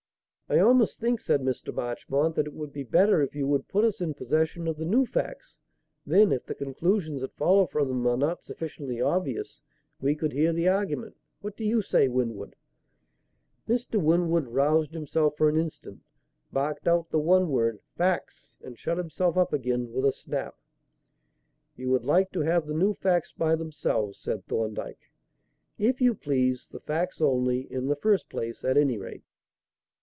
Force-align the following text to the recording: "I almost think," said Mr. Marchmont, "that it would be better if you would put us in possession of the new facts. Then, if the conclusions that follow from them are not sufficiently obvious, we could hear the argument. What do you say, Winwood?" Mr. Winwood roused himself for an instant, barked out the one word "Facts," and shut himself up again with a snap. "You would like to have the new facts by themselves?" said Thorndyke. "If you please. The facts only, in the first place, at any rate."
"I 0.49 0.59
almost 0.59 0.99
think," 0.99 1.21
said 1.21 1.39
Mr. 1.39 1.73
Marchmont, 1.73 2.35
"that 2.35 2.45
it 2.47 2.51
would 2.53 2.73
be 2.73 2.83
better 2.83 3.21
if 3.21 3.33
you 3.33 3.47
would 3.47 3.69
put 3.69 3.85
us 3.85 4.01
in 4.01 4.13
possession 4.13 4.67
of 4.67 4.75
the 4.75 4.83
new 4.83 5.05
facts. 5.05 5.59
Then, 6.05 6.33
if 6.33 6.45
the 6.45 6.53
conclusions 6.53 7.21
that 7.21 7.37
follow 7.37 7.65
from 7.65 7.87
them 7.87 8.05
are 8.05 8.17
not 8.17 8.43
sufficiently 8.43 8.99
obvious, 8.99 9.61
we 10.01 10.13
could 10.13 10.33
hear 10.33 10.51
the 10.51 10.67
argument. 10.67 11.15
What 11.39 11.55
do 11.55 11.63
you 11.63 11.81
say, 11.81 12.09
Winwood?" 12.09 12.57
Mr. 13.65 13.95
Winwood 14.01 14.45
roused 14.49 14.93
himself 14.93 15.37
for 15.37 15.47
an 15.47 15.55
instant, 15.55 16.01
barked 16.51 16.85
out 16.85 17.11
the 17.11 17.17
one 17.19 17.47
word 17.47 17.79
"Facts," 17.95 18.57
and 18.61 18.77
shut 18.77 18.97
himself 18.97 19.37
up 19.37 19.53
again 19.53 19.93
with 19.93 20.03
a 20.03 20.11
snap. 20.11 20.55
"You 21.77 21.91
would 21.91 22.03
like 22.03 22.29
to 22.33 22.41
have 22.41 22.67
the 22.67 22.73
new 22.73 22.93
facts 22.95 23.31
by 23.31 23.55
themselves?" 23.55 24.19
said 24.19 24.45
Thorndyke. 24.47 25.11
"If 25.77 26.01
you 26.01 26.13
please. 26.13 26.67
The 26.69 26.81
facts 26.81 27.21
only, 27.21 27.61
in 27.71 27.87
the 27.87 27.95
first 27.95 28.27
place, 28.27 28.65
at 28.65 28.75
any 28.75 28.97
rate." 28.97 29.23